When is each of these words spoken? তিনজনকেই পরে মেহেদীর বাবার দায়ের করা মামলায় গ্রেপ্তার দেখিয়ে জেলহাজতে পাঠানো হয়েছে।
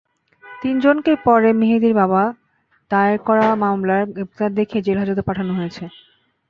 তিনজনকেই 0.43 1.17
পরে 1.25 1.49
মেহেদীর 1.53 1.93
বাবার 1.93 2.27
দায়ের 2.91 3.19
করা 3.27 3.45
মামলায় 3.63 4.05
গ্রেপ্তার 4.07 4.49
দেখিয়ে 4.59 4.85
জেলহাজতে 4.87 5.23
পাঠানো 5.27 5.51
হয়েছে। 5.53 5.83